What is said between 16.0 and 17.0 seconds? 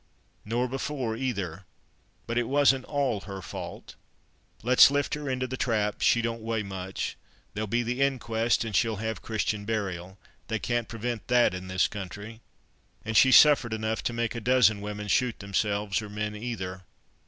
or men either."